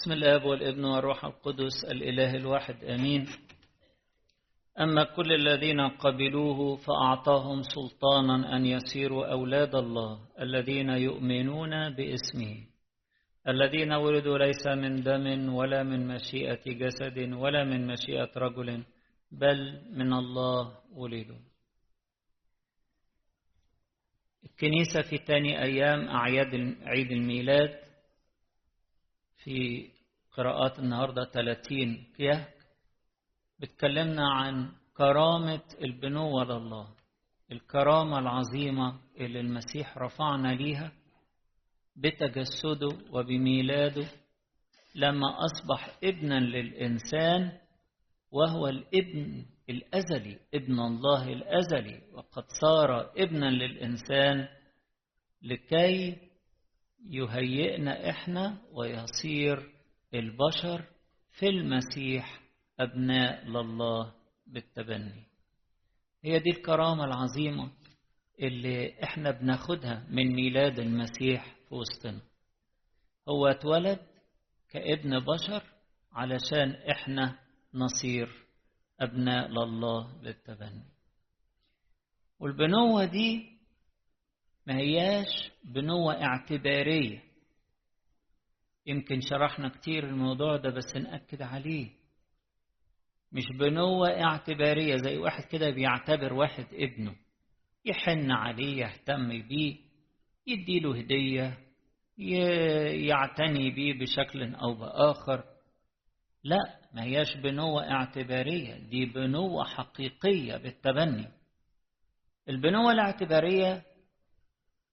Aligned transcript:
بسم 0.00 0.12
الآب 0.12 0.44
والابن 0.44 0.84
والروح 0.84 1.24
القدس 1.24 1.84
الإله 1.84 2.36
الواحد 2.36 2.84
آمين. 2.84 3.26
اما 4.80 5.04
كل 5.04 5.32
الذين 5.32 5.80
قبلوه 5.80 6.76
فأعطاهم 6.76 7.62
سلطانا 7.62 8.56
أن 8.56 8.66
يصيروا 8.66 9.32
أولاد 9.32 9.74
الله 9.74 10.20
الذين 10.40 10.88
يؤمنون 10.88 11.90
باسمه. 11.94 12.56
الذين 13.48 13.92
ولدوا 13.92 14.38
ليس 14.38 14.66
من 14.66 15.02
دم 15.02 15.54
ولا 15.54 15.82
من 15.82 16.06
مشيئة 16.08 16.64
جسد 16.66 17.32
ولا 17.32 17.64
من 17.64 17.86
مشيئة 17.86 18.30
رجل 18.36 18.84
بل 19.32 19.80
من 19.92 20.12
الله 20.12 20.78
ولدوا. 20.96 21.40
الكنيسة 24.44 25.02
في 25.10 25.16
ثاني 25.16 25.62
أيام 25.62 26.08
أعياد 26.08 26.76
عيد 26.82 27.12
الميلاد 27.12 27.89
في 29.44 29.88
قراءات 30.36 30.78
النهاردة 30.78 31.24
30 31.24 32.04
كيهك 32.16 32.54
بتكلمنا 33.58 34.30
عن 34.32 34.72
كرامة 34.96 35.62
البنوة 35.82 36.44
لله 36.44 36.88
الكرامة 37.52 38.18
العظيمة 38.18 39.00
اللي 39.20 39.40
المسيح 39.40 39.98
رفعنا 39.98 40.54
ليها 40.54 40.92
بتجسده 41.96 42.88
وبميلاده 43.12 44.06
لما 44.94 45.36
أصبح 45.44 45.98
ابنا 46.04 46.40
للإنسان 46.40 47.58
وهو 48.30 48.66
الابن 48.68 49.46
الأزلي 49.70 50.38
ابن 50.54 50.80
الله 50.80 51.28
الأزلي 51.32 52.00
وقد 52.12 52.44
صار 52.60 53.12
ابنا 53.16 53.46
للإنسان 53.50 54.48
لكي 55.42 56.16
يهيئنا 57.08 58.10
إحنا 58.10 58.58
ويصير 58.72 59.72
البشر 60.14 60.84
في 61.32 61.46
المسيح 61.48 62.40
أبناء 62.80 63.44
لله 63.48 64.12
بالتبني. 64.46 65.26
هي 66.24 66.38
دي 66.38 66.50
الكرامة 66.50 67.04
العظيمة 67.04 67.70
اللي 68.40 69.02
إحنا 69.02 69.30
بناخدها 69.30 70.06
من 70.10 70.34
ميلاد 70.34 70.78
المسيح 70.78 71.56
في 71.68 71.74
وسطنا. 71.74 72.20
هو 73.28 73.46
اتولد 73.46 73.98
كابن 74.70 75.18
بشر 75.18 75.62
علشان 76.12 76.70
إحنا 76.90 77.38
نصير 77.74 78.28
أبناء 79.00 79.48
لله 79.48 80.20
بالتبني. 80.22 80.84
والبنوة 82.40 83.04
دي 83.04 83.59
ما 84.70 84.76
هياش 84.76 85.50
بنوة 85.64 86.22
اعتبارية. 86.24 87.22
يمكن 88.86 89.20
شرحنا 89.20 89.68
كتير 89.68 90.04
الموضوع 90.04 90.56
ده 90.56 90.70
بس 90.70 90.96
نأكد 90.96 91.42
عليه. 91.42 91.90
مش 93.32 93.44
بنوة 93.58 94.08
اعتبارية 94.08 94.96
زي 94.96 95.16
واحد 95.16 95.44
كده 95.44 95.70
بيعتبر 95.70 96.32
واحد 96.32 96.66
ابنه. 96.72 97.16
يحن 97.84 98.30
عليه 98.30 98.76
يهتم 98.86 99.28
بيه 99.48 99.76
يديله 100.46 100.98
هدية 100.98 101.58
يعتني 103.08 103.70
بيه 103.70 103.98
بشكل 103.98 104.54
أو 104.54 104.74
بآخر. 104.74 105.44
لا 106.44 106.80
ما 106.94 107.02
هياش 107.02 107.36
بنوة 107.36 107.90
اعتبارية. 107.90 108.74
دي 108.74 109.04
بنوة 109.06 109.64
حقيقية 109.64 110.56
بالتبني. 110.56 111.28
البنوة 112.48 112.92
الاعتبارية 112.92 113.89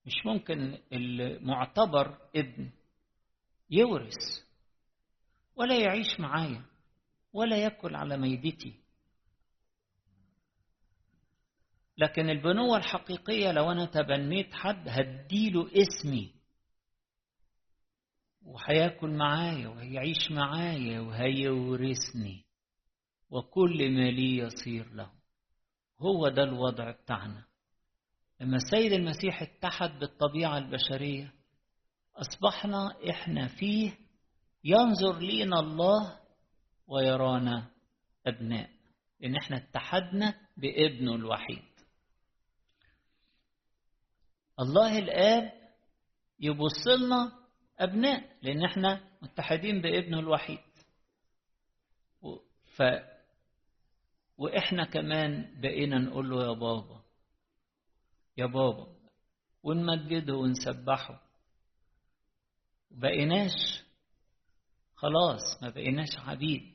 مش 0.08 0.26
ممكن 0.26 0.78
المعتبر 0.94 2.18
ابن 2.36 2.72
يورث 3.70 4.16
ولا 5.56 5.80
يعيش 5.80 6.20
معايا 6.20 6.66
ولا 7.34 7.58
ياكل 7.58 7.96
على 7.96 8.18
ميدتي. 8.18 8.74
لكن 11.98 12.30
البنوة 12.30 12.78
الحقيقية 12.78 13.52
لو 13.52 13.72
أنا 13.72 13.86
تبنيت 13.86 14.54
حد 14.54 14.88
هديله 14.88 15.68
اسمي 15.68 16.34
وهياكل 18.46 19.10
معايا 19.10 19.68
وهيعيش 19.68 20.32
معايا 20.32 21.00
وهيورثني 21.00 22.46
وكل 23.30 23.92
ما 23.92 24.12
لي 24.12 24.38
يصير 24.38 24.94
له. 24.94 25.12
هو 26.02 26.28
ده 26.28 26.44
الوضع 26.44 26.92
بتاعنا. 26.92 27.46
لما 28.40 28.56
السيد 28.58 28.92
المسيح 28.92 29.42
اتحد 29.42 30.00
بالطبيعة 30.00 30.58
البشرية 30.58 31.34
أصبحنا 32.16 32.96
إحنا 33.10 33.48
فيه 33.48 33.92
ينظر 34.64 35.20
لينا 35.20 35.60
الله 35.60 36.20
ويرانا 36.88 37.72
أبناء 38.28 38.70
لأن 39.20 39.36
إحنا 39.36 39.58
اتحدنا 39.58 40.34
بابنه 40.58 41.16
الوحيد. 41.16 41.64
الله 44.60 45.00
الآب 45.00 45.52
يبص 46.40 46.88
لنا 46.88 47.32
أبناء 47.80 48.38
لأن 48.42 48.66
إحنا 48.66 49.02
متحدين 49.22 49.82
بابنه 49.82 50.20
الوحيد. 50.20 50.60
ف 52.76 52.84
وإحنا 54.38 54.86
كمان 54.86 55.62
بقينا 55.62 55.98
نقول 55.98 56.30
له 56.30 56.44
يا 56.48 56.54
بابا. 56.54 57.02
يا 58.38 58.46
بابا 58.46 58.88
ونمجده 59.64 60.34
ونسبحه. 60.36 61.22
بقيناش 62.92 63.84
خلاص 64.96 65.64
ما 65.64 65.70
بقيناش 65.70 66.20
عبيد 66.20 66.74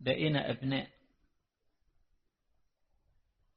بقينا 0.00 0.50
أبناء. 0.50 0.90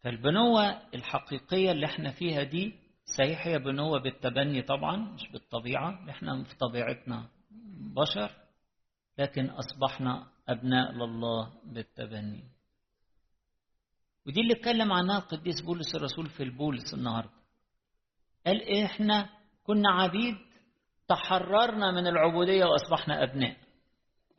فالبنوة 0.02 0.70
الحقيقية 0.94 1.72
اللي 1.72 1.86
إحنا 1.86 2.12
فيها 2.12 2.44
دي 2.44 2.74
صحيح 3.18 3.48
هي 3.48 3.60
بنوة 3.60 4.00
بالتبني 4.00 4.62
طبعا 4.62 4.96
مش 4.98 5.32
بالطبيعة. 5.32 6.10
إحنا 6.10 6.44
في 6.44 6.56
طبيعتنا 6.56 7.30
بشر 7.96 8.32
لكن 9.18 9.50
أصبحنا 9.50 10.28
أبناء 10.50 10.92
لله 10.92 11.54
بالتبني. 11.64 12.44
ودي 14.30 14.42
اللي 14.42 14.54
اتكلم 14.54 14.92
عنها 14.92 15.18
القديس 15.18 15.62
بولس 15.62 15.96
الرسول 15.96 16.30
في 16.30 16.44
البولس 16.44 16.94
النهارده. 16.94 17.32
قال 18.46 18.84
إحنا 18.84 19.30
كنا 19.64 19.92
عبيد 19.92 20.36
تحررنا 21.08 21.92
من 21.92 22.08
العبودية 22.08 22.66
وأصبحنا 22.66 23.24
أبناء. 23.24 23.58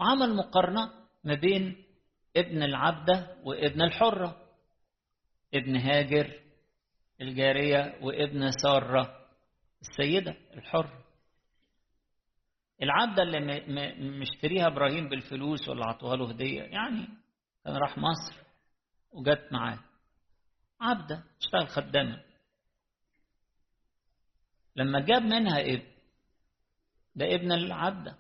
وعمل 0.00 0.36
مقارنة 0.36 0.92
ما 1.24 1.34
بين 1.34 1.84
ابن 2.36 2.62
العبدة 2.62 3.36
وابن 3.44 3.82
الحرة 3.82 4.36
ابن 5.54 5.76
هاجر 5.76 6.40
الجارية 7.20 7.98
وابن 8.02 8.50
سارة 8.50 9.26
السيدة 9.80 10.36
الحرة. 10.56 11.04
العبدة 12.82 13.22
اللي 13.22 13.60
مشتريها 14.20 14.66
إبراهيم 14.66 15.08
بالفلوس 15.08 15.68
ولا 15.68 15.86
عطوها 15.86 16.16
له 16.16 16.30
هدية 16.30 16.62
يعني 16.62 17.08
كان 17.64 17.76
راح 17.76 17.98
مصر. 17.98 18.50
وجت 19.12 19.48
معاه. 19.53 19.78
عبدة 20.81 21.25
اشتغل 21.41 21.69
خدامة. 21.69 22.25
لما 24.76 25.00
جاب 25.00 25.22
منها 25.22 25.60
ابن 25.60 25.91
ده 27.15 27.34
ابن 27.34 27.53
العبدة. 27.53 28.19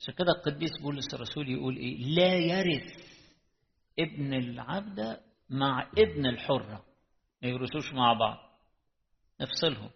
عشان 0.00 0.14
كده 0.14 0.32
القديس 0.32 0.70
بولس 0.82 1.14
الرسول 1.14 1.48
يقول 1.48 1.76
إيه؟ 1.76 1.96
لا 1.96 2.34
يرث 2.34 2.92
ابن 3.98 4.34
العبدة 4.34 5.20
مع 5.50 5.90
ابن 5.98 6.26
الحرة. 6.26 6.84
ما 7.42 7.48
يورثوش 7.48 7.92
مع 7.92 8.12
بعض. 8.12 8.38
نفصلهم. 9.40 9.90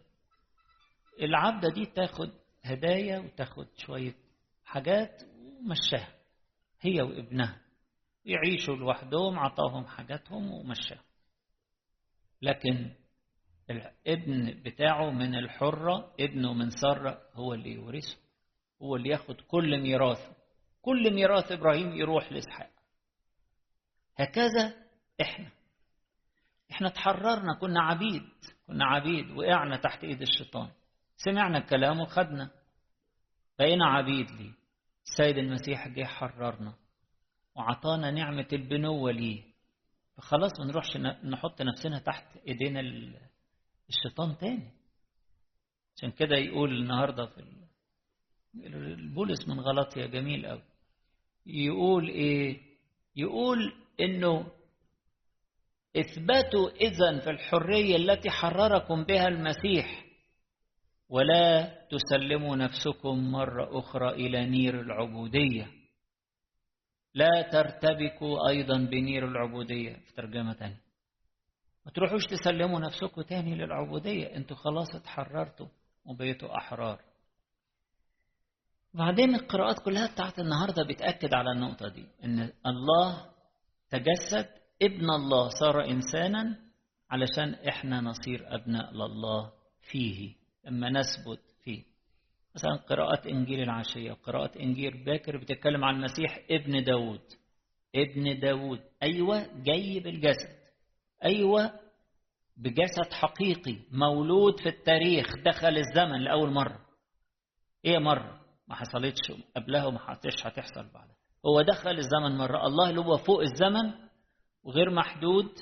العبدة 1.22 1.68
دي 1.68 1.86
تاخد 1.86 2.30
هدايا 2.62 3.18
وتاخد 3.18 3.66
شوية 3.76 4.14
حاجات 4.64 5.22
ومشاها. 5.38 6.14
هي 6.80 7.02
وابنها. 7.02 7.63
يعيشوا 8.24 8.76
لوحدهم 8.76 9.38
عطاهم 9.38 9.86
حاجاتهم 9.86 10.50
ومشاهم. 10.50 11.04
لكن 12.42 12.94
الابن 13.70 14.62
بتاعه 14.64 15.10
من 15.10 15.34
الحرة 15.34 16.14
ابنه 16.20 16.52
من 16.52 16.70
سارة 16.70 17.22
هو 17.34 17.54
اللي 17.54 17.72
يورثه 17.72 18.16
هو 18.82 18.96
اللي 18.96 19.08
ياخد 19.08 19.40
كل 19.40 19.80
ميراثه. 19.82 20.36
كل 20.82 21.14
ميراث 21.14 21.52
إبراهيم 21.52 21.92
يروح 21.92 22.32
لإسحاق. 22.32 22.70
هكذا 24.16 24.74
إحنا. 25.20 25.50
إحنا 26.70 26.88
تحررنا 26.88 27.54
كنا 27.60 27.82
عبيد 27.82 28.22
كنا 28.66 28.84
عبيد 28.84 29.30
وقعنا 29.30 29.76
تحت 29.76 30.04
إيد 30.04 30.22
الشيطان. 30.22 30.70
سمعنا 31.16 31.58
الكلام 31.58 32.00
وخدنا 32.00 32.50
بقينا 33.58 33.86
عبيد 33.86 34.30
ليه. 34.30 34.52
السيد 35.04 35.38
المسيح 35.38 35.88
جه 35.88 36.04
حررنا. 36.04 36.74
وعطانا 37.56 38.10
نعمة 38.10 38.48
البنوة 38.52 39.12
ليه 39.12 39.42
فخلاص 40.16 40.50
ما 40.60 40.66
نروحش 40.66 40.96
نحط 41.24 41.62
نفسنا 41.62 41.98
تحت 41.98 42.36
ايدينا 42.48 42.80
الشيطان 43.88 44.36
تاني. 44.38 44.70
عشان 45.96 46.10
كده 46.10 46.36
يقول 46.36 46.76
النهاردة 46.76 47.26
في 47.26 47.44
بولس 49.14 49.48
من 49.48 49.60
غلطية 49.60 50.06
جميل 50.06 50.46
قوي 50.46 50.62
يقول 51.46 52.08
إيه؟ 52.08 52.60
يقول 53.16 53.58
إنه 54.00 54.46
اثبتوا 55.96 56.70
اذا 56.70 57.20
في 57.24 57.30
الحرية 57.30 57.96
التي 57.96 58.30
حرركم 58.30 59.04
بها 59.04 59.28
المسيح. 59.28 60.04
ولا 61.08 61.64
تسلموا 61.90 62.56
نفسكم 62.56 63.32
مرة 63.32 63.78
أخرى 63.78 64.10
إلى 64.10 64.46
نير 64.46 64.80
العبودية. 64.80 65.66
لا 67.14 67.42
ترتبكوا 67.52 68.48
أيضا 68.48 68.78
بنير 68.78 69.28
العبودية 69.28 69.92
في 69.92 70.12
ترجمة 70.14 70.52
تانية. 70.52 70.80
ما 71.86 71.92
تروحوش 71.92 72.26
تسلموا 72.26 72.80
نفسكم 72.80 73.22
تاني 73.22 73.54
للعبودية. 73.54 74.36
أنتوا 74.36 74.56
خلاص 74.56 74.94
اتحررتوا 74.94 75.66
وبقيتوا 76.04 76.56
أحرار. 76.56 77.00
بعدين 78.94 79.34
القراءات 79.34 79.78
كلها 79.78 80.12
بتاعت 80.12 80.38
النهاردة 80.38 80.82
بتأكد 80.82 81.34
على 81.34 81.52
النقطة 81.52 81.88
دي 81.88 82.06
إن 82.24 82.52
الله 82.66 83.30
تجسد 83.90 84.48
ابن 84.82 85.10
الله 85.10 85.48
صار 85.48 85.84
إنسانا 85.84 86.58
علشان 87.10 87.54
إحنا 87.54 88.00
نصير 88.00 88.54
أبناء 88.54 88.92
لله 88.92 89.52
فيه. 89.80 90.34
لما 90.64 90.90
نثبت 90.90 91.53
مثلا 92.54 92.74
قراءة 92.76 93.28
إنجيل 93.28 93.60
العشية 93.60 94.12
وقراءة 94.12 94.58
إنجيل 94.60 95.04
باكر 95.04 95.36
بتتكلم 95.36 95.84
عن 95.84 95.94
المسيح 95.94 96.40
ابن 96.50 96.84
داود. 96.84 97.20
ابن 97.94 98.40
داود 98.40 98.80
أيوة 99.02 99.62
جاي 99.62 100.00
بالجسد 100.00 100.58
أيوة 101.24 101.72
بجسد 102.56 103.12
حقيقي 103.12 103.76
مولود 103.92 104.60
في 104.60 104.68
التاريخ 104.68 105.26
دخل 105.44 105.78
الزمن 105.78 106.20
لأول 106.20 106.50
مرة. 106.50 106.80
إيه 107.84 107.98
مرة؟ 107.98 108.40
ما 108.68 108.74
حصلتش 108.74 109.32
قبلها 109.56 109.86
وما 109.86 109.98
حتش 109.98 110.46
هتحصل 110.46 110.92
بعدها. 110.94 111.16
هو 111.46 111.62
دخل 111.62 111.90
الزمن 111.98 112.38
مرة. 112.38 112.66
الله 112.66 112.90
اللي 112.90 113.00
هو 113.00 113.16
فوق 113.16 113.40
الزمن 113.40 113.92
وغير 114.62 114.90
محدود 114.90 115.52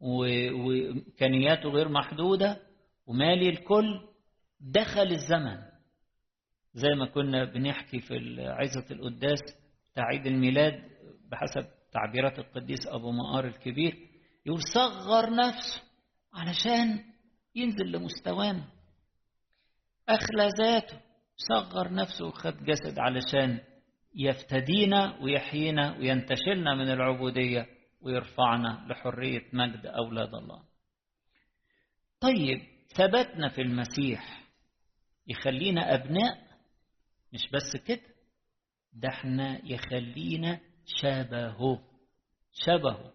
وإمكانياته 0.00 1.68
غير 1.68 1.88
محدودة 1.88 2.60
ومالي 3.06 3.48
الكل 3.48 4.00
دخل 4.60 5.06
الزمن. 5.12 5.71
زي 6.74 6.88
ما 6.88 7.06
كنا 7.06 7.44
بنحكي 7.44 8.00
في 8.00 8.14
عزة 8.40 8.86
القداس 8.90 9.40
بتاع 9.92 10.04
عيد 10.04 10.26
الميلاد 10.26 10.74
بحسب 11.30 11.66
تعبيرات 11.92 12.38
القديس 12.38 12.86
أبو 12.86 13.12
مقار 13.12 13.46
الكبير 13.46 13.96
يقول 14.46 14.60
صغر 14.74 15.30
نفسه 15.34 15.82
علشان 16.34 17.04
ينزل 17.54 17.92
لمستوانا 17.92 18.64
أخلى 20.08 20.48
ذاته 20.62 21.00
صغر 21.36 21.92
نفسه 21.94 22.26
وخد 22.26 22.64
جسد 22.64 22.98
علشان 22.98 23.60
يفتدينا 24.14 25.18
ويحيينا 25.22 25.98
وينتشلنا 25.98 26.74
من 26.74 26.88
العبودية 26.90 27.66
ويرفعنا 28.00 28.86
لحرية 28.88 29.42
مجد 29.52 29.86
أولاد 29.86 30.34
الله. 30.34 30.62
طيب 32.20 32.60
ثبتنا 32.96 33.48
في 33.48 33.60
المسيح 33.62 34.42
يخلينا 35.26 35.94
أبناء 35.94 36.51
مش 37.32 37.50
بس 37.52 37.82
كده 37.86 38.02
ده 38.92 39.08
إحنا 39.08 39.60
يخلينا 39.64 40.60
شبهه 40.86 41.82
شبهه. 42.52 43.12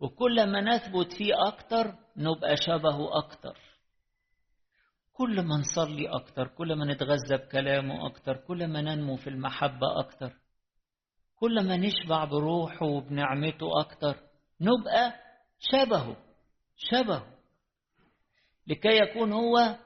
وكل 0.00 0.46
ما 0.52 0.60
نثبت 0.60 1.12
فيه 1.12 1.32
أكتر 1.48 1.94
نبقى 2.16 2.56
شبهه 2.66 3.18
أكتر. 3.18 3.58
كل 5.12 5.40
ما 5.42 5.56
نصلي 5.56 6.08
أكتر 6.08 6.48
كل 6.48 6.72
ما 6.74 6.84
نتغذى 6.92 7.36
بكلامه 7.36 8.06
أكتر 8.06 8.36
كل 8.36 8.66
ما 8.66 8.80
ننمو 8.80 9.16
في 9.16 9.30
المحبة 9.30 9.98
أكتر 10.00 10.36
كل 11.36 11.66
ما 11.68 11.76
نشبع 11.76 12.24
بروحه 12.24 12.86
وبنعمته 12.86 13.80
أكتر 13.80 14.16
نبقى 14.60 15.14
شبهه 15.58 16.16
شبهه. 16.76 17.26
لكي 18.66 18.88
يكون 18.88 19.32
هو 19.32 19.76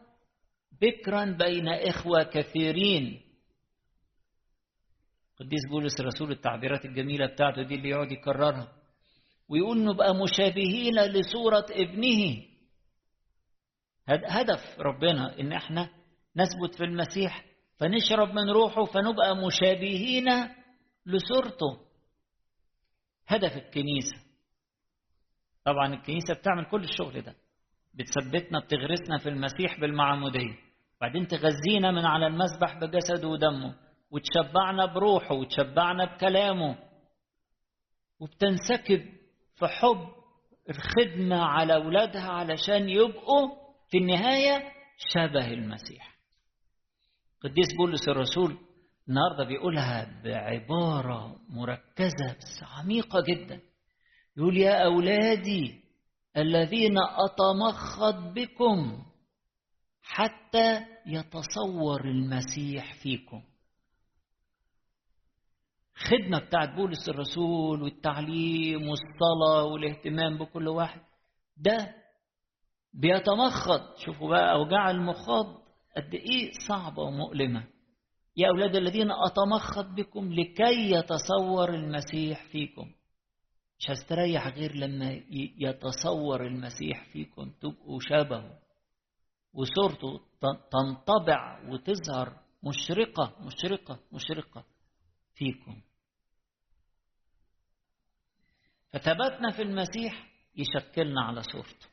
بكرا 0.81 1.25
بين 1.25 1.69
إخوة 1.69 2.23
كثيرين. 2.23 3.23
قديس 5.41 5.61
بولس 5.71 6.01
الرسول 6.01 6.31
التعبيرات 6.33 6.85
الجميلة 6.85 7.27
بتاعته 7.27 7.63
دي 7.63 7.75
اللي 7.75 7.89
يقعد 7.89 8.13
يكررها. 8.13 8.73
ويقول 9.49 9.85
نبقى 9.85 10.15
مشابهين 10.15 10.95
لصورة 10.95 11.67
ابنه. 11.71 12.43
هدف 14.09 14.79
ربنا 14.79 15.41
إن 15.41 15.53
إحنا 15.53 15.91
نثبت 16.37 16.75
في 16.77 16.85
المسيح 16.85 17.45
فنشرب 17.79 18.29
من 18.35 18.51
روحه 18.51 18.85
فنبقى 18.85 19.37
مشابهين 19.47 20.25
لصورته. 21.07 21.87
هدف 23.27 23.57
الكنيسة. 23.57 24.17
طبعا 25.65 25.95
الكنيسة 25.95 26.35
بتعمل 26.35 26.65
كل 26.71 26.85
الشغل 26.85 27.21
ده. 27.23 27.37
بتثبتنا 27.95 28.59
بتغرسنا 28.61 29.19
في 29.19 29.29
المسيح 29.29 29.81
بالمعمودية. 29.81 30.66
بعدين 31.01 31.27
تغذينا 31.27 31.91
من 31.91 32.05
على 32.05 32.27
المسبح 32.27 32.79
بجسده 32.79 33.29
ودمه 33.29 33.75
وتشبعنا 34.11 34.87
بروحه 34.87 35.35
وتشبعنا 35.35 36.05
بكلامه. 36.05 36.79
وبتنسكب 38.21 39.05
في 39.57 39.67
حب 39.67 40.09
الخدمة 40.71 41.37
على 41.37 41.75
أولادها 41.75 42.31
علشان 42.31 42.89
يبقوا 42.89 43.49
في 43.91 43.99
النهاية 43.99 44.73
شبه 45.15 45.53
المسيح. 45.53 46.17
قديس 47.43 47.77
بولس 47.79 48.09
الرسول 48.09 48.59
النهارده 49.09 49.45
بيقولها 49.45 50.23
بعبارة 50.25 51.37
مركزة 51.49 52.37
بس 52.39 52.63
عميقة 52.63 53.21
جدا. 53.29 53.61
يقول 54.37 54.57
يا 54.57 54.85
أولادي 54.85 55.81
الذين 56.37 56.95
أتمخض 56.99 58.35
بكم 58.35 59.03
حتى 60.09 60.81
يتصور 61.07 62.05
المسيح 62.05 62.95
فيكم. 63.03 63.43
خدمة 65.95 66.39
بتاعت 66.39 66.69
بولس 66.75 67.09
الرسول 67.09 67.83
والتعليم 67.83 68.89
والصلاة 68.89 69.65
والاهتمام 69.73 70.39
بكل 70.39 70.69
واحد 70.69 71.01
ده 71.57 71.95
بيتمخض. 72.95 73.97
شوفوا 74.05 74.29
بقى 74.31 74.53
أوجاع 74.53 74.91
المخاض 74.91 75.47
قد 75.97 76.15
إيه 76.15 76.51
صعبة 76.69 77.03
ومؤلمة. 77.03 77.65
يا 78.37 78.49
أولاد 78.49 78.77
الذين 78.77 79.09
أتمخض 79.11 79.95
بكم 79.95 80.33
لكي 80.33 80.91
يتصور 80.91 81.75
المسيح 81.75 82.45
فيكم. 82.53 82.93
مش 83.79 83.91
هستريح 83.91 84.49
غير 84.49 84.75
لما 84.75 85.21
يتصور 85.59 86.47
المسيح 86.47 87.05
فيكم. 87.13 87.51
تبقوا 87.61 88.01
شبهه. 88.01 88.59
وصورته 89.57 90.21
تنطبع 90.71 91.69
وتظهر 91.69 92.41
مشرقة 92.63 93.37
مشرقة 93.41 93.99
مشرقة 94.13 94.65
فيكم. 95.35 95.81
فثبتنا 98.89 99.51
في 99.57 99.63
المسيح 99.63 100.29
يشكلنا 100.57 101.23
على 101.23 101.43
صورته. 101.43 101.87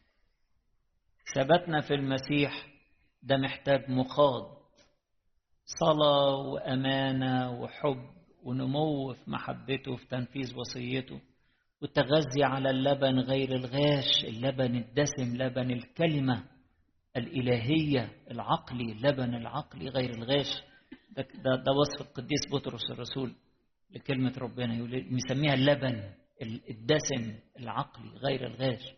ثبتنا 1.36 1.82
في 1.82 1.94
المسيح 1.94 2.68
ده 3.24 3.38
محتاج 3.38 3.90
مخاض 3.90 4.64
صلاة 5.66 6.36
وأمانة 6.36 7.52
وحب 7.62 8.14
ونمو 8.44 9.14
في 9.14 9.30
محبته 9.32 9.96
في 9.96 10.06
تنفيذ 10.06 10.56
وصيته 10.58 11.22
والتغذي 11.82 12.44
على 12.44 12.70
اللبن 12.70 13.20
غير 13.20 13.56
الغاش 13.56 14.26
اللبن 14.26 14.76
الدسم 14.76 15.36
لبن 15.38 15.72
الكلمة. 15.72 16.53
الإلهية 17.18 18.10
العقلي 18.32 18.92
اللبن 18.92 19.36
العقلي 19.36 19.90
غير 19.90 20.10
الغاش 20.10 20.64
ده, 21.12 21.26
ده, 21.56 21.72
وصف 21.72 22.02
القديس 22.02 22.40
بطرس 22.52 22.92
الرسول 22.92 23.36
لكلمة 23.92 24.34
ربنا 24.38 24.76
يقول 24.76 25.06
مسميها 25.12 25.54
اللبن 25.54 26.04
الدسم 26.70 27.36
العقلي 27.60 28.10
غير 28.10 28.48
الغاش 28.48 28.94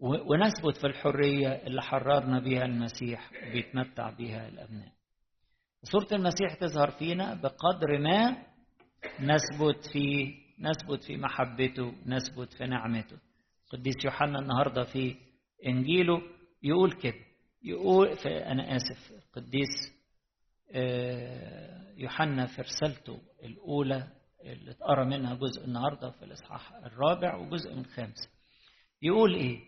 ونثبت 0.00 0.76
في 0.80 0.86
الحرية 0.86 1.48
اللي 1.48 1.82
حررنا 1.82 2.40
بها 2.40 2.64
المسيح 2.64 3.30
وبيتمتع 3.48 4.10
بها 4.10 4.48
الأبناء. 4.48 4.92
صورة 5.82 6.08
المسيح 6.12 6.54
تظهر 6.60 6.90
فينا 6.90 7.34
بقدر 7.34 7.98
ما 7.98 8.36
نثبت 9.20 9.86
في 9.92 10.34
نثبت 10.58 11.04
في 11.04 11.16
محبته 11.16 11.94
نثبت 12.06 12.52
في 12.52 12.64
نعمته. 12.66 13.16
قديس 13.72 14.04
يوحنا 14.04 14.38
النهاردة 14.38 14.84
في 14.84 15.16
إنجيله 15.66 16.22
يقول 16.62 16.92
كده. 16.92 17.24
يقول 17.62 18.16
في 18.16 18.28
أنا 18.28 18.76
آسف 18.76 19.12
قديس 19.32 19.68
يوحنا 21.96 22.46
في 22.46 22.62
رسالته 22.62 23.20
الأولى 23.44 24.08
اللي 24.44 24.70
اتقرأ 24.70 25.04
منها 25.04 25.34
جزء 25.34 25.64
النهارده 25.64 26.10
في 26.10 26.24
الإصحاح 26.24 26.72
الرابع 26.72 27.34
وجزء 27.36 27.74
من 27.74 27.80
الخامس. 27.80 28.28
يقول 29.02 29.34
إيه؟ 29.34 29.60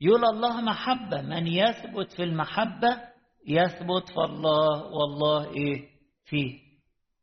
يقول 0.00 0.24
الله 0.24 0.60
محبة 0.60 1.22
من 1.22 1.46
يثبت 1.46 2.12
في 2.16 2.22
المحبة 2.22 3.00
يثبت 3.46 4.08
فالله 4.16 4.84
والله 4.84 5.50
إيه؟ 5.54 5.88
فيه. 6.24 6.60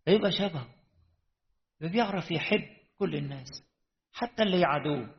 يبقى 0.07 0.31
شبهه 0.31 0.67
بيعرف 1.81 2.31
يحب 2.31 2.67
كل 3.00 3.15
الناس 3.15 3.48
حتى 4.13 4.43
اللي 4.43 4.59
يعادوه 4.59 5.15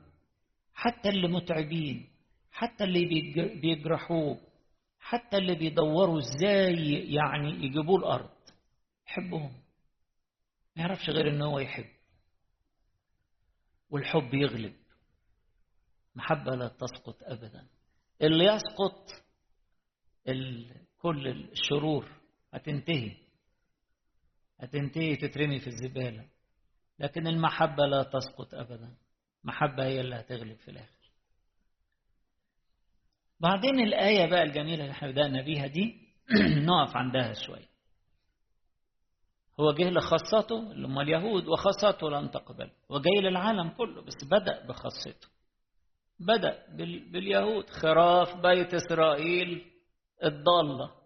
حتى 0.74 1.08
اللي 1.08 1.28
متعبين. 1.28 2.08
حتى 2.50 2.84
اللي 2.84 3.04
بيجرحوه 3.54 4.40
حتى 5.00 5.36
اللي 5.36 5.54
بيدوروا 5.54 6.18
إزاي 6.18 6.90
يعني 7.14 7.50
يجيبوه 7.50 7.98
الأرض. 7.98 8.30
يحبهم. 9.06 9.52
ما 10.76 10.82
يعرفش 10.82 11.10
غير 11.10 11.28
إن 11.28 11.42
هو 11.42 11.58
يحب. 11.58 11.88
والحب 13.90 14.34
يغلب. 14.34 14.76
محبة 16.14 16.54
لا 16.56 16.68
تسقط 16.68 17.22
أبدا. 17.22 17.66
اللي 18.22 18.44
يسقط 18.44 19.06
كل 20.98 21.28
الشرور 21.28 22.08
هتنتهي. 22.54 23.16
هتنتهي 24.60 25.16
تترمي 25.16 25.60
في 25.60 25.66
الزبالة. 25.66 26.28
لكن 26.98 27.26
المحبة 27.26 27.86
لا 27.86 28.02
تسقط 28.02 28.54
أبدا. 28.54 28.96
محبة 29.44 29.84
هي 29.84 30.00
اللي 30.00 30.16
هتغلب 30.16 30.56
في 30.56 30.70
الآخر. 30.70 30.99
بعدين 33.40 33.80
الآية 33.80 34.30
بقى 34.30 34.42
الجميلة 34.42 34.82
اللي 34.82 34.90
إحنا 34.90 35.10
بدأنا 35.10 35.42
بيها 35.42 35.66
دي 35.66 35.94
نقف 36.68 36.96
عندها 36.96 37.32
شوية. 37.32 37.70
هو 39.60 39.72
جه 39.72 39.90
لخاصته 39.90 40.72
اللي 40.72 40.86
هم 40.86 41.00
اليهود 41.00 41.48
وخاصته 41.48 42.10
لم 42.10 42.28
تقبل. 42.28 42.70
وجاي 42.88 43.20
للعالم 43.20 43.68
كله 43.68 44.02
بس 44.02 44.24
بدأ 44.24 44.66
بخاصته. 44.66 45.28
بدأ 46.20 46.66
باليهود. 47.12 47.70
خراف 47.70 48.36
بيت 48.36 48.74
إسرائيل 48.74 49.70
الضالة. 50.24 51.00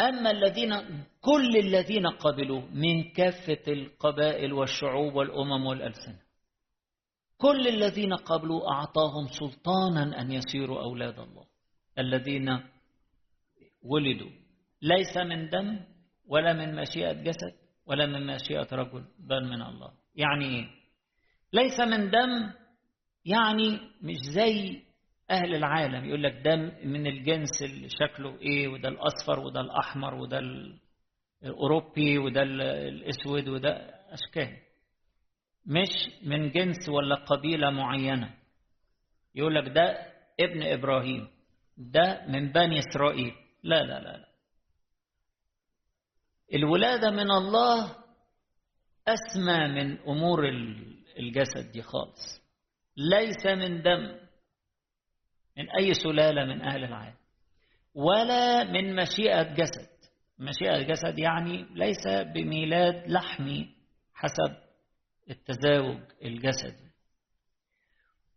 أما 0.00 0.30
الذين 0.30 1.04
كل 1.20 1.56
الذين 1.56 2.06
قبلوا 2.06 2.60
من 2.60 3.12
كافة 3.12 3.72
القبائل 3.72 4.52
والشعوب 4.52 5.14
والأمم 5.14 5.66
والألسنة. 5.66 6.25
كل 7.38 7.68
الذين 7.68 8.14
قبلوا 8.14 8.70
أعطاهم 8.70 9.26
سلطانا 9.26 10.20
أن 10.20 10.32
يصيروا 10.32 10.82
أولاد 10.82 11.18
الله. 11.18 11.44
الذين 11.98 12.48
ولدوا. 13.82 14.30
ليس 14.82 15.16
من 15.16 15.48
دم 15.48 15.80
ولا 16.28 16.52
من 16.52 16.74
مشيئة 16.74 17.12
جسد 17.12 17.54
ولا 17.86 18.06
من 18.06 18.26
مشيئة 18.26 18.68
رجل 18.72 19.04
بل 19.18 19.44
من 19.44 19.62
الله. 19.62 19.92
يعني 20.14 20.44
إيه؟ 20.46 20.66
ليس 21.52 21.80
من 21.80 22.10
دم 22.10 22.52
يعني 23.24 23.80
مش 24.02 24.16
زي 24.34 24.82
أهل 25.30 25.54
العالم. 25.54 26.04
يقول 26.04 26.22
لك 26.22 26.32
دم 26.32 26.72
من 26.84 27.06
الجنس 27.06 27.62
اللي 27.62 27.88
شكله 27.88 28.40
إيه 28.40 28.68
وده 28.68 28.88
الأصفر 28.88 29.40
وده 29.40 29.60
الأحمر 29.60 30.14
وده 30.14 30.40
الأوروبي 31.44 32.18
وده 32.18 32.42
الأسود 32.42 33.48
وده 33.48 33.70
أشكال. 34.12 34.56
مش 35.66 35.88
من 36.22 36.50
جنس 36.50 36.88
ولا 36.88 37.14
قبيلة 37.14 37.70
معينة. 37.70 38.34
يقول 39.34 39.54
لك 39.54 39.68
ده 39.68 40.12
ابن 40.40 40.62
إبراهيم 40.62 41.28
ده 41.76 42.26
من 42.28 42.52
بني 42.52 42.78
إسرائيل. 42.78 43.34
لا 43.62 43.82
لا 43.82 44.00
لا, 44.00 44.16
لا. 44.16 44.26
الولادة 46.54 47.10
من 47.10 47.30
الله 47.30 47.96
أسمى 49.08 49.68
من 49.68 49.98
أمور 50.00 50.48
الجسد 51.18 51.72
دي 51.72 51.82
خالص. 51.82 52.42
ليس 52.96 53.46
من 53.46 53.82
دم 53.82 54.18
من 55.58 55.70
أي 55.78 55.94
سلالة 55.94 56.44
من 56.44 56.62
أهل 56.62 56.84
العالم. 56.84 57.16
ولا 57.94 58.64
من 58.64 58.96
مشيئة 58.96 59.42
جسد. 59.42 59.88
مشيئة 60.38 60.82
جسد 60.82 61.18
يعني 61.18 61.66
ليس 61.74 62.06
بميلاد 62.34 63.10
لحمي 63.10 63.68
حسب 64.14 64.65
التزاوج 65.30 66.00
الجسدي. 66.24 66.86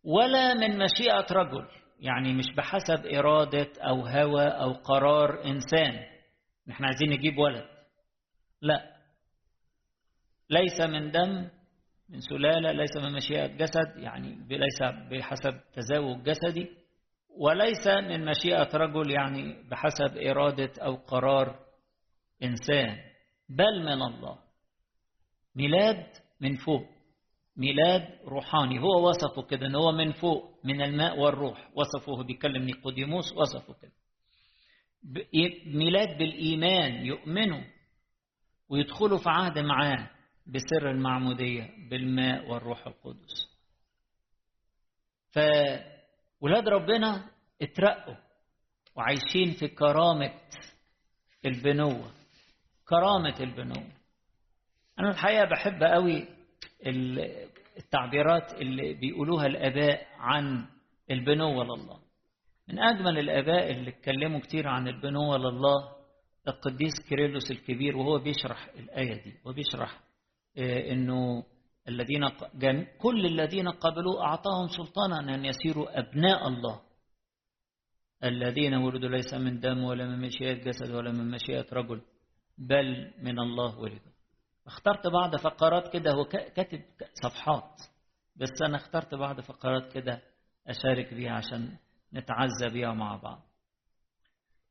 ولا 0.04 0.54
من 0.54 0.78
مشيئة 0.78 1.26
رجل 1.32 1.68
يعني 2.00 2.34
مش 2.34 2.46
بحسب 2.58 3.06
إرادة 3.06 3.72
أو 3.82 4.06
هوى 4.06 4.48
أو 4.48 4.74
قرار 4.74 5.46
إنسان. 5.46 6.06
نحن 6.68 6.84
عايزين 6.84 7.10
نجيب 7.10 7.38
ولد. 7.38 7.66
لا. 8.62 8.96
ليس 10.50 10.82
من 10.82 11.12
دم 11.12 11.50
من 12.10 12.20
سلالة 12.20 12.72
ليس 12.72 12.98
من 12.98 13.14
مشيئة 13.14 13.48
جسد 13.48 13.98
يعني 13.98 14.48
ليس 14.50 14.82
بحسب 15.12 15.60
تزاوج 15.74 16.24
جسدي. 16.24 16.70
وليس 17.30 17.88
من 17.88 18.26
مشيئة 18.26 18.70
رجل 18.74 19.12
يعني 19.12 19.64
بحسب 19.70 20.18
إرادة 20.18 20.72
أو 20.82 20.96
قرار 20.96 21.60
إنسان. 22.44 22.98
بل 23.50 23.84
من 23.84 24.02
الله. 24.02 24.40
ميلاد 25.56 26.08
من 26.40 26.58
فوق. 26.58 26.86
ميلاد 27.58 28.20
روحاني. 28.26 28.80
هو 28.80 29.10
وصفه 29.10 29.42
كده 29.42 29.68
إن 29.68 29.76
هو 29.76 29.92
من 29.92 30.12
فوق 30.12 30.60
من 30.64 30.82
الماء 30.82 31.20
والروح. 31.20 31.70
وصفه 31.76 32.24
بيكلم 32.24 32.64
نيقوديموس 32.64 33.34
وصفه 33.34 33.74
كده. 33.82 33.92
ميلاد 35.66 36.18
بالإيمان 36.18 37.06
يؤمنوا 37.06 37.64
ويدخلوا 38.70 39.18
في 39.18 39.30
عهد 39.30 39.60
معاه 39.60 40.10
بسر 40.48 40.92
المعمودية 40.92 41.70
بالماء 41.90 42.50
والروح 42.50 42.88
القدس. 42.88 43.50
فولاد 45.32 46.68
ربنا 46.70 47.30
اترقوا 47.62 48.16
وعايشين 48.96 49.54
في 49.60 49.68
كرامة 49.68 50.34
البنوة. 51.46 52.12
كرامة 52.90 53.36
البنوة. 53.40 53.99
أنا 55.00 55.10
الحقيقة 55.10 55.46
بحب 55.46 55.84
قوي 55.84 56.28
التعبيرات 57.78 58.54
اللي 58.54 58.94
بيقولوها 58.94 59.46
الآباء 59.46 60.08
عن 60.20 60.66
البنوة 61.12 61.64
لله 61.64 62.00
من 62.68 62.80
أجمل 62.80 63.20
الآباء 63.20 63.72
اللي 63.72 63.90
اتكلموا 63.90 64.40
كتير 64.40 64.68
عن 64.68 64.88
البنوة 64.88 65.38
لله 65.38 65.96
القديس 66.48 66.94
كيرلس 67.10 67.52
الكبير 67.52 67.98
وهو 67.98 68.20
بيشرح 68.20 68.70
الآية 68.80 69.24
دي 69.24 69.34
وبيشرح 69.46 70.00
أنه 70.58 71.44
الذين 71.88 72.30
كل 73.00 73.26
الذين 73.26 73.70
قبلوا 73.70 74.22
أعطاهم 74.24 74.68
سلطانا 74.68 75.36
أن 75.36 75.46
يصيروا 75.46 76.00
أبناء 76.00 76.48
الله. 76.48 76.82
الذين 78.24 78.74
ولدوا 78.74 79.10
ليس 79.10 79.34
من 79.34 79.60
دم 79.60 79.84
ولا 79.84 80.06
من 80.06 80.20
مشيئة 80.22 80.54
جسد 80.54 80.92
ولا 80.92 81.12
من 81.12 81.32
مشيئة 81.32 81.66
رجل 81.74 82.02
بل 82.58 83.12
من 83.22 83.40
الله 83.40 83.80
ولدوا 83.80 84.12
اخترت 84.70 85.08
بعض 85.08 85.36
فقرات 85.36 85.94
كده 85.94 86.12
هو 86.12 86.26
كاتب 86.26 86.82
صفحات 87.24 87.82
بس 88.36 88.62
أنا 88.66 88.78
اخترت 88.78 89.16
بعض 89.16 89.42
فقرات 89.42 89.94
كده 89.94 90.22
أشارك 90.68 91.14
بيها 91.14 91.32
عشان 91.32 91.78
نتعزى 92.14 92.70
بيها 92.74 92.94
مع 92.94 93.16
بعض. 93.16 93.42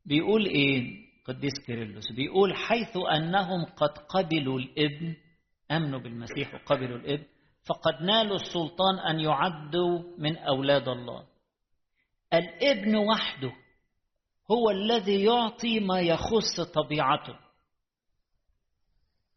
بيقول 0.06 0.46
إيه؟ 0.46 1.08
قديس 1.24 1.52
كيرلس 1.66 2.12
بيقول 2.12 2.54
حيث 2.54 2.96
أنهم 3.16 3.64
قد 3.64 3.98
قبلوا 3.98 4.58
الإبن 4.58 5.16
أمنوا 5.70 6.00
بالمسيح 6.00 6.54
وقبلوا 6.54 6.98
الإبن 6.98 7.24
فقد 7.66 8.02
نالوا 8.02 8.36
السلطان 8.36 8.98
أن 8.98 9.20
يعدوا 9.20 10.02
من 10.18 10.36
أولاد 10.36 10.88
الله. 10.88 11.26
الإبن 12.34 12.96
وحده 12.96 13.52
هو 14.50 14.70
الذي 14.70 15.24
يعطي 15.24 15.80
ما 15.80 16.00
يخص 16.00 16.60
طبيعته. 16.74 17.47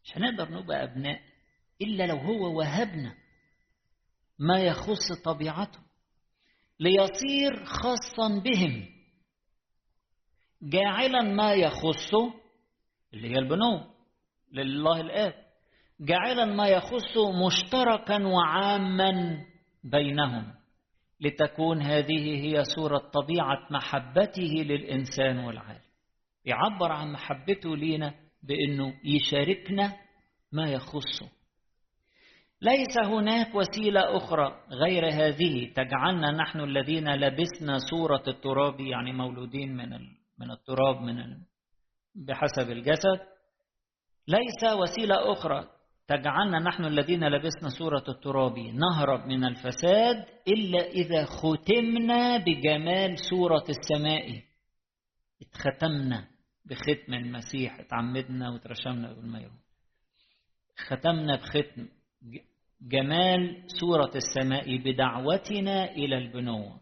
مش 0.04 0.16
هنقدر 0.16 0.50
نبقى 0.52 0.84
أبناء 0.84 1.20
إلا 1.80 2.06
لو 2.06 2.16
هو 2.16 2.58
وهبنا 2.58 3.14
ما 4.38 4.58
يخص 4.60 5.22
طبيعته 5.24 5.78
ليصير 6.80 7.64
خاصا 7.64 8.40
بهم 8.44 8.86
جاعلا 10.62 11.22
ما 11.22 11.54
يخصه 11.54 12.34
اللي 13.14 13.28
هي 13.30 13.38
البنوة 13.38 13.90
لله 14.52 15.00
الآب 15.00 15.34
جاعلا 16.00 16.44
ما 16.44 16.68
يخصه 16.68 17.46
مشتركا 17.46 18.26
وعاما 18.26 19.44
بينهم 19.84 20.54
لتكون 21.20 21.82
هذه 21.82 22.44
هي 22.44 22.64
صورة 22.64 22.98
طبيعة 22.98 23.68
محبته 23.70 24.42
للإنسان 24.42 25.38
والعالم. 25.38 25.80
يعبر 26.44 26.92
عن 26.92 27.12
محبته 27.12 27.76
لينا 27.76 28.14
بأنه 28.42 28.94
يشاركنا 29.04 29.96
ما 30.52 30.72
يخصه 30.72 31.42
ليس 32.62 32.98
هناك 33.04 33.54
وسيلة 33.54 34.16
أخرى 34.16 34.60
غير 34.70 35.08
هذه. 35.08 35.72
تجعلنا 35.76 36.30
نحن 36.30 36.60
الذين 36.60 37.14
لبسنا 37.14 37.78
صورة 37.90 38.22
التراب 38.28 38.80
يعني 38.80 39.12
مولودين 39.12 39.76
من 39.76 39.88
من 40.38 40.50
التراب 40.50 41.00
من 41.00 41.16
بحسب 42.14 42.70
الجسد. 42.70 43.20
ليس 44.28 44.72
وسيلة 44.80 45.32
أخرى. 45.32 45.68
تجعلنا 46.08 46.58
نحن 46.58 46.84
الذين 46.84 47.24
لبسنا 47.24 47.68
صورة 47.78 48.04
التراب 48.08 48.58
نهرب 48.58 49.26
من 49.26 49.44
الفساد 49.44 50.24
إلا 50.48 50.78
إذا 50.78 51.24
ختمنا 51.24 52.36
بجمال 52.36 53.18
صورة 53.30 53.64
السماء. 53.68 54.42
اتختمنا. 55.42 56.31
بختم 56.64 57.14
المسيح 57.14 57.80
اتعمدنا 57.80 58.50
وترشمنا 58.50 59.12
بالميرون 59.12 59.60
ختمنا 60.76 61.36
بختم 61.36 61.88
جمال 62.82 63.64
صورة 63.80 64.10
السماء 64.14 64.76
بدعوتنا 64.76 65.90
إلى 65.90 66.18
البنوة. 66.18 66.80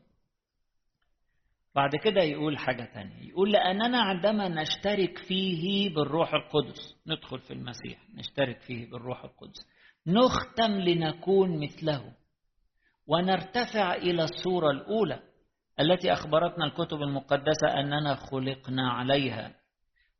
بعد 1.75 1.91
كده 2.05 2.23
يقول 2.23 2.59
حاجة 2.59 2.91
تانية. 2.95 3.29
يقول 3.29 3.53
لأننا 3.53 4.01
عندما 4.03 4.49
نشترك 4.49 5.19
فيه 5.19 5.95
بالروح 5.95 6.35
القدس 6.35 6.97
ندخل 7.07 7.39
في 7.39 7.53
المسيح 7.53 7.99
نشترك 8.15 8.61
فيه 8.61 8.91
بالروح 8.91 9.25
القدس. 9.25 9.67
نختم 10.07 10.73
لنكون 10.73 11.65
مثله. 11.65 12.13
ونرتفع 13.07 13.95
إلى 13.95 14.25
الصورة 14.25 14.71
الأولى 14.71 15.23
التي 15.81 16.13
أخبرتنا 16.13 16.65
الكتب 16.65 17.03
المقدسة 17.03 17.81
أننا 17.81 18.15
خلقنا 18.15 18.91
عليها. 18.91 19.60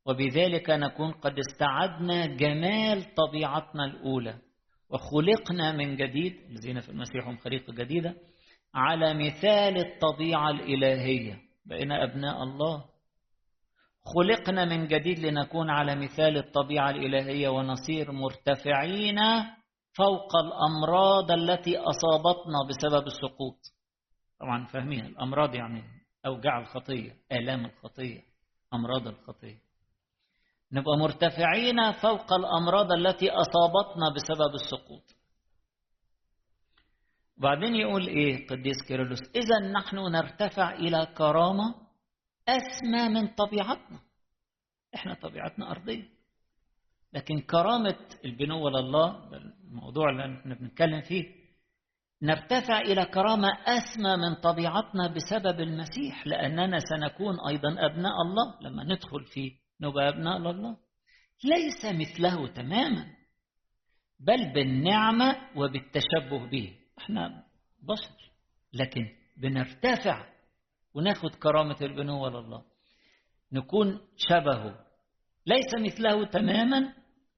وبذلك 0.05 0.69
نكون 0.69 1.11
قد 1.11 1.39
استعدنا 1.39 2.25
جمال 2.25 3.15
طبيعتنا 3.15 3.85
الأولى 3.85 4.35
وخلقنا 4.89 5.71
من 5.71 5.95
جديد 5.95 6.35
الذين 6.49 6.79
في 6.79 6.89
المسيح 6.89 7.27
هم 7.27 7.37
خليقة 7.37 7.73
جديدة 7.73 8.15
على 8.75 9.13
مثال 9.13 9.77
الطبيعة 9.77 10.49
الإلهية 10.49 11.39
بقينا 11.65 12.03
أبناء 12.03 12.43
الله. 12.43 12.85
خلقنا 14.15 14.65
من 14.65 14.87
جديد 14.87 15.19
لنكون 15.19 15.69
على 15.69 15.95
مثال 15.95 16.37
الطبيعة 16.37 16.89
الإلهية 16.89 17.49
ونصير 17.49 18.11
مرتفعين 18.11 19.19
فوق 19.93 20.35
الأمراض 20.35 21.31
التي 21.31 21.77
أصابتنا 21.77 22.57
بسبب 22.69 23.07
السقوط. 23.07 23.57
طبعا 24.39 24.65
فاهمين 24.65 25.05
الأمراض 25.05 25.55
يعني 25.55 25.83
أوجاع 26.25 26.59
الخطية 26.59 27.15
آلام 27.31 27.65
الخطية 27.65 28.21
أمراض 28.73 29.07
الخطية. 29.07 29.70
نبقى 30.73 30.97
مرتفعين 30.97 31.91
فوق 31.91 32.33
الأمراض 32.33 32.91
التي 32.91 33.29
أصابتنا 33.29 34.09
بسبب 34.15 34.53
السقوط. 34.55 35.03
وبعدين 37.37 37.75
يقول 37.75 38.07
إيه 38.07 38.47
قديس 38.47 38.75
كيرلس؟ 38.87 39.19
إذا 39.35 39.59
نحن 39.71 39.95
نرتفع 39.97 40.73
إلى 40.73 41.07
كرامة 41.17 41.75
أسمى 42.47 43.09
من 43.09 43.27
طبيعتنا. 43.27 43.99
إحنا 44.95 45.13
طبيعتنا 45.13 45.71
أرضية. 45.71 46.03
لكن 47.13 47.39
كرامة 47.39 47.95
البنوة 48.25 48.71
لله 48.71 49.29
الموضوع 49.67 50.09
اللي 50.09 50.39
إحنا 50.39 50.55
بنتكلم 50.55 51.01
فيه 51.01 51.23
نرتفع 52.21 52.79
إلى 52.79 53.05
كرامة 53.05 53.47
أسمى 53.65 54.17
من 54.17 54.35
طبيعتنا 54.35 55.07
بسبب 55.07 55.59
المسيح 55.59 56.27
لأننا 56.27 56.79
سنكون 56.79 57.35
أيضا 57.47 57.69
أبناء 57.69 58.13
الله 58.21 58.55
لما 58.61 58.83
ندخل 58.83 59.25
فيه 59.25 59.60
نبقى 59.81 60.09
أبناء 60.09 60.37
لله 60.37 60.77
ليس 61.43 61.85
مثله 61.85 62.47
تماما 62.47 63.07
بل 64.19 64.53
بالنعمة 64.53 65.35
وبالتشبه 65.55 66.49
به. 66.49 66.75
إحنا 66.97 67.43
بشر 67.83 68.31
لكن 68.73 69.09
بنرتفع 69.37 70.25
وناخد 70.93 71.35
كرامة 71.35 71.77
البنوة 71.81 72.29
لله 72.29 72.63
نكون 73.53 73.99
شبهه. 74.17 74.85
ليس 75.45 75.75
مثله 75.79 76.25
تماما 76.25 76.93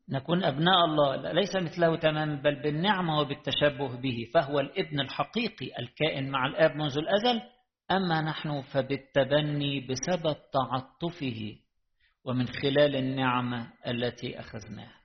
نكون 0.09 0.43
أبناء 0.43 0.85
الله. 0.85 1.31
ليس 1.31 1.55
مثله 1.55 1.95
تماما 1.95 2.35
بل 2.35 2.62
بالنعمة 2.62 3.19
وبالتشبه 3.19 3.97
به. 3.97 4.27
فهو 4.33 4.59
الابن 4.59 5.00
الحقيقي 5.00 5.71
الكائن 5.79 6.29
مع 6.29 6.45
الآب 6.45 6.75
منذ 6.75 6.97
الأزل. 6.97 7.41
أما 7.91 8.21
نحن 8.21 8.62
فبالتبني 8.62 9.88
بسبب 9.88 10.38
تعطفه. 10.53 11.57
ومن 12.23 12.47
خلال 12.47 12.95
النعمة 12.95 13.73
التي 13.87 14.39
أخذناها. 14.39 14.99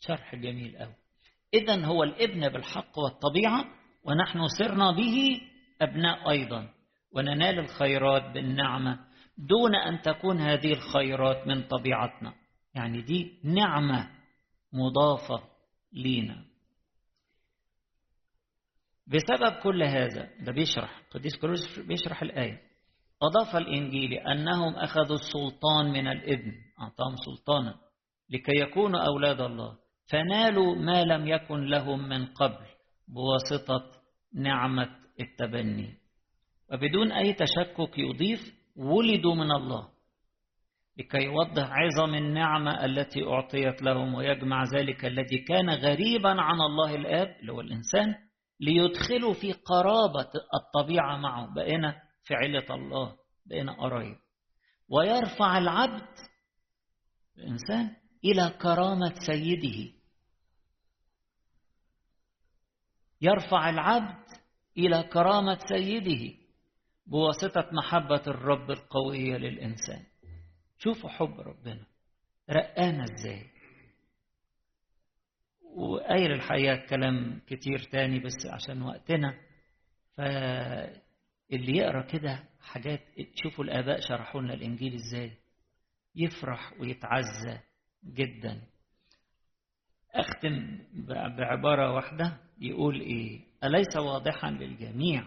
شرح 0.00 0.34
جميل 0.34 0.76
أوي. 0.76 0.94
إذا 1.54 1.86
هو 1.86 2.02
الابن 2.02 2.48
بالحق 2.48 2.98
والطبيعة 2.98 3.64
ونحن 4.04 4.46
صرنا 4.58 4.90
به 4.90 5.40
أبناء 5.80 6.30
أيضا 6.30 6.72
وننال 7.12 7.58
الخيرات 7.58 8.22
بالنعمة 8.22 9.06
دون 9.38 9.74
أن 9.74 10.02
تكون 10.02 10.40
هذه 10.40 10.72
الخيرات 10.72 11.46
من 11.46 11.62
طبيعتنا. 11.62 12.34
يعني 12.74 13.02
دي 13.02 13.40
نعمة 13.44 14.10
مضافة 14.72 15.48
لينا. 15.92 16.44
بسبب 19.06 19.62
كل 19.62 19.82
هذا 19.82 20.30
ده 20.40 20.52
بيشرح 20.52 21.02
قديس 21.10 21.36
كروس 21.36 21.78
بيشرح 21.78 22.22
الآية. 22.22 22.65
أضاف 23.22 23.56
الإنجيل 23.56 24.12
أنهم 24.12 24.74
أخذوا 24.74 25.16
السلطان 25.16 25.92
من 25.92 26.08
الإبن 26.08 26.52
أعطاهم 26.80 27.16
سلطانا 27.16 27.74
لكي 28.30 28.52
يكونوا 28.56 29.00
أولاد 29.06 29.40
الله. 29.40 29.76
فنالوا 30.10 30.74
ما 30.74 31.04
لم 31.04 31.26
يكن 31.26 31.64
لهم 31.64 32.08
من 32.08 32.26
قبل 32.26 32.66
بواسطة 33.08 33.82
نعمة 34.34 34.88
التبني. 35.20 35.94
وبدون 36.72 37.12
أي 37.12 37.32
تشكك 37.32 37.98
يضيف 37.98 38.40
ولدوا 38.76 39.34
من 39.34 39.50
الله 39.50 39.88
لكي 40.98 41.18
يوضح 41.18 41.70
عظم 41.70 42.14
النعمة 42.14 42.84
التي 42.84 43.24
أعطيت 43.24 43.82
لهم 43.82 44.14
ويجمع 44.14 44.64
ذلك 44.76 45.04
الذي 45.04 45.38
كان 45.48 45.70
غريبا 45.70 46.28
عن 46.28 46.60
الله 46.60 46.94
الآب 46.94 47.36
اللي 47.40 47.52
هو 47.52 47.60
الإنسان 47.60 48.14
ليدخلوا 48.60 49.32
في 49.32 49.52
قرابة 49.52 50.30
الطبيعة 50.54 51.16
معه. 51.16 51.54
بقينا 51.54 52.05
في 52.26 52.34
علة 52.34 52.74
الله 52.74 53.16
بقينا 53.46 53.72
قرايب 53.72 54.16
ويرفع 54.88 55.58
العبد 55.58 56.08
الإنسان 57.38 57.96
إلى 58.24 58.50
كرامة 58.62 59.14
سيده. 59.26 59.92
يرفع 63.20 63.70
العبد 63.70 64.24
إلى 64.78 65.02
كرامة 65.02 65.58
سيده 65.68 66.34
بواسطة 67.06 67.70
محبة 67.72 68.22
الرب 68.26 68.70
القوية 68.70 69.36
للإنسان. 69.36 70.04
شوفوا 70.78 71.10
حب 71.10 71.40
ربنا. 71.40 71.86
رقانا 72.50 73.04
إزاي؟ 73.04 73.46
وقايل 75.74 76.32
الحقيقة 76.32 76.86
كلام 76.86 77.40
كتير 77.46 77.78
تاني 77.92 78.18
بس 78.20 78.46
عشان 78.46 78.82
وقتنا. 78.82 79.34
فاللي 81.50 81.76
يقرأ 81.76 82.02
كده 82.02 82.44
حاجات 82.60 83.00
شوفوا 83.34 83.64
الآباء 83.64 84.00
شرحوا 84.00 84.40
لنا 84.40 84.54
الإنجيل 84.54 84.94
إزاي. 84.94 85.32
يفرح 86.14 86.72
ويتعزى 86.80 87.58
جدا. 88.04 88.62
أختم 90.14 90.78
بعبارة 91.38 91.94
واحدة 91.94 92.36
يقول 92.60 93.00
إيه؟ 93.00 93.40
أليس 93.64 93.96
واضحا 93.96 94.50
للجميع 94.50 95.26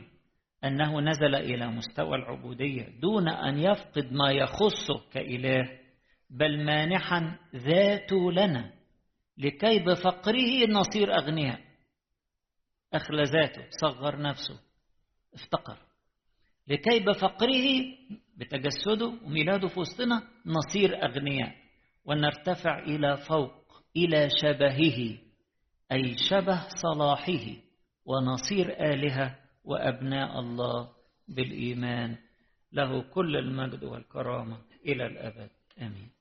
أنه 0.64 1.02
نزل 1.02 1.36
إلى 1.36 1.68
مستوى 1.68 2.16
العبودية 2.16 3.00
دون 3.00 3.30
أن 3.30 3.58
يفقد 3.58 4.12
ما 4.12 4.32
يخصه 4.32 5.10
كإله 5.12 5.80
بل 6.30 6.66
مانحا 6.66 7.40
ذاته 7.56 8.32
لنا 8.32 8.74
لكي 9.38 9.80
بفقره 9.80 10.68
نصير 10.70 11.16
أغنياء. 11.16 11.60
أخلى 12.94 13.24
ذاته 13.24 13.68
صغر 13.82 14.22
نفسه. 14.22 14.60
افتقر. 15.34 15.89
لكي 16.70 17.00
بفقره 17.00 17.84
بتجسده 18.38 19.14
وميلاده 19.26 19.68
في 19.68 19.80
وسطنا 19.80 20.24
نصير 20.46 21.06
أغنياء 21.06 21.56
ونرتفع 22.06 22.80
إلى 22.80 23.18
فوق 23.18 23.54
إلى 23.98 24.30
شبهه 24.42 25.18
أي 25.92 26.16
شبه 26.30 26.68
صلاحه 26.82 27.46
ونصير 28.06 28.94
آلهة 28.94 29.40
وأبناء 29.64 30.40
الله 30.40 30.90
بالإيمان. 31.28 32.18
له 32.72 33.02
كل 33.02 33.38
المجد 33.38 33.84
والكرامة 33.84 34.58
إلى 34.86 35.06
الأبد. 35.06 35.50
آمين. 35.82 36.19